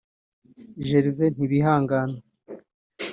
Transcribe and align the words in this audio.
Gervain 0.87 1.33
Ntibihangana 1.35 2.17